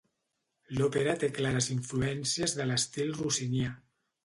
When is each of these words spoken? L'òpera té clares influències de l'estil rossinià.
L'òpera 0.77 1.13
té 1.25 1.29
clares 1.35 1.69
influències 1.75 2.57
de 2.61 2.69
l'estil 2.73 3.15
rossinià. 3.21 3.79